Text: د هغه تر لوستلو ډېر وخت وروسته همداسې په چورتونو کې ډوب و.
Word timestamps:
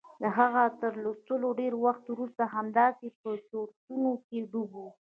د 0.21 0.23
هغه 0.37 0.63
تر 0.81 0.93
لوستلو 1.03 1.49
ډېر 1.61 1.73
وخت 1.85 2.03
وروسته 2.09 2.43
همداسې 2.55 3.07
په 3.21 3.29
چورتونو 3.49 4.11
کې 4.27 4.39
ډوب 4.51 4.71
و. 4.83 4.85